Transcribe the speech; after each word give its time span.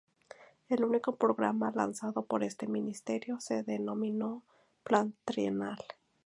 El 0.67 0.83
único 0.83 1.15
programa 1.15 1.71
lanzado 1.75 2.25
por 2.25 2.43
este 2.43 2.65
ministerio 2.65 3.39
se 3.39 3.61
denominó 3.61 4.41
Plan 4.81 5.13
Trienal. 5.25 5.77